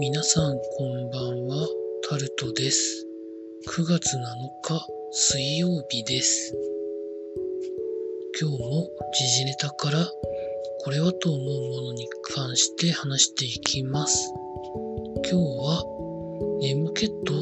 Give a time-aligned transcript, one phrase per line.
[0.00, 1.66] 皆さんこんばんは、
[2.08, 3.04] タルトです。
[3.68, 4.20] 9月7
[4.62, 6.54] 日水曜日です。
[8.40, 10.06] 今日も時事ネタから
[10.84, 14.32] これはと思うものに関して話していきます。
[15.16, 15.84] 今日は
[16.60, 17.34] 眠気と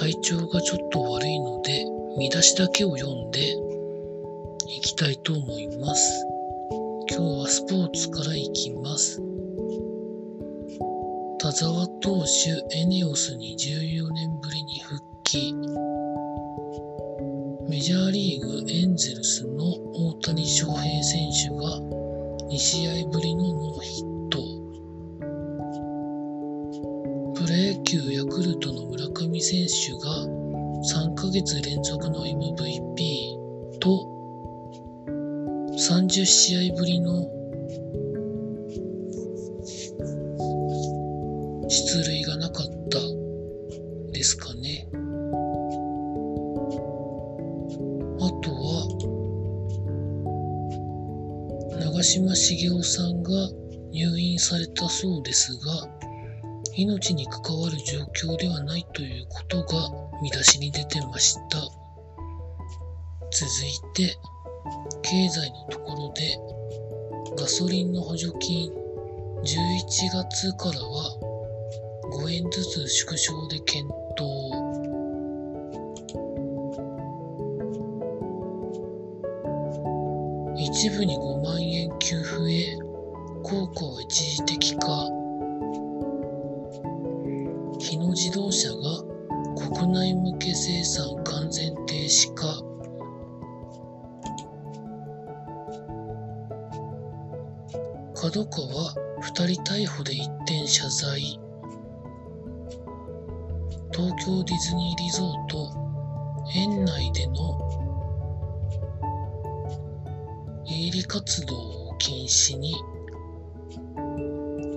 [0.00, 1.84] 体調がちょっと悪いので
[2.18, 6.24] 見出しだけを読んでいきたいと思います。
[7.10, 9.20] 今日はスポーツからいきます。
[11.46, 15.54] 田沢投手エネオスに14年ぶりに復帰。
[17.68, 19.64] メジャーリーグエンゼルスの
[19.94, 21.78] 大谷翔平選手が
[22.50, 24.38] 2試合ぶりのノーヒット。
[27.36, 30.26] プロ野球ヤクルトの村上選手が
[31.04, 34.04] 3ヶ月連続の MVP と
[35.78, 37.36] 30試合ぶりの
[41.68, 42.98] 出塁がなかった
[44.12, 44.88] ですかね。
[48.20, 48.86] あとは、
[51.80, 53.30] 長嶋茂雄さんが
[53.90, 55.88] 入院されたそうですが、
[56.74, 58.00] 命に関わる状
[58.34, 59.90] 況ではないということが
[60.22, 61.58] 見出しに出てました。
[63.30, 64.16] 続いて、
[65.02, 66.38] 経済のところで、
[67.36, 71.25] ガソリンの補助金、11月からは
[72.12, 74.66] 5円ずつ縮小で検討。
[80.58, 82.76] 一部に5万円給付へ、
[83.42, 84.88] 効果は一時的か。
[87.78, 89.04] 日野自動車が
[89.56, 92.46] 国内向け生産完全停止か。
[98.14, 101.45] 角川2人逮捕で一転謝罪。
[103.96, 105.72] 東京ディズニーリゾート
[106.54, 107.58] 園内での
[110.68, 112.74] 営利活動を禁止に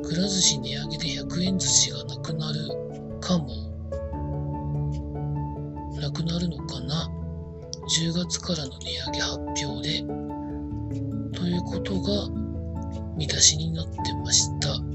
[0.05, 2.59] くら寿司値上げで100円寿司がなくなる
[3.19, 3.49] かも
[5.99, 7.11] なくなるのかな
[7.89, 9.99] 10月からの値上げ発表で
[11.37, 12.29] ということが
[13.17, 14.88] 見出しになってました。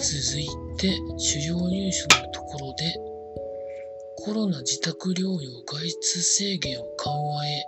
[0.00, 0.46] 続い
[0.78, 2.94] て主要ニュースのところで
[4.24, 7.64] コロナ自宅療養外出制限を緩和へ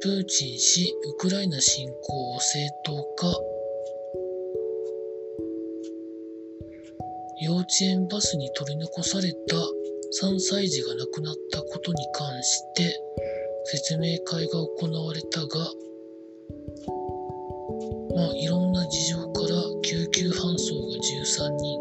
[0.00, 3.34] プーチン氏ウクライナ侵攻を正当化。
[7.40, 13.00] 幼稚園バスに取り残された3歳児が亡くなったことに関して
[13.64, 15.46] 説明会が行われたが
[18.16, 19.32] まあいろんな事情
[20.18, 21.78] 救急搬送が13人。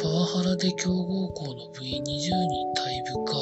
[0.00, 2.32] パワハラで強豪校の部員20人
[2.72, 3.32] 退部か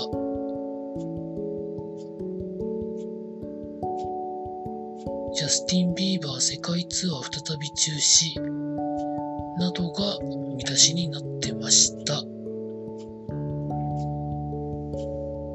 [5.33, 8.41] ジャスティン・ビーバー世界ツアー再び中止。
[9.61, 10.19] などが
[10.57, 12.15] 見出しになってました。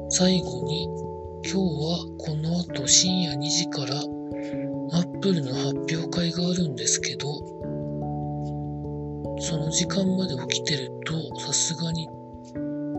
[0.08, 0.84] 最後に
[1.44, 4.00] 今日はこの後深夜2時から
[4.92, 6.09] アップルの発表会
[6.40, 7.32] があるんですけど
[9.40, 12.08] その時間まで起きてるとさすがに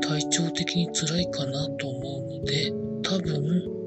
[0.01, 2.71] 体調的に辛いかなと思うので
[3.03, 3.81] 多分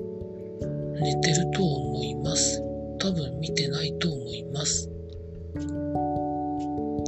[1.01, 2.63] 寝てると思います。
[2.99, 4.91] 多分見てないと思います。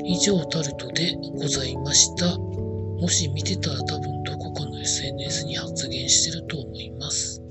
[0.04, 2.36] 以上タルトでございました。
[2.38, 7.45] もし見てたら多分どこかの SNS に発言してると思います。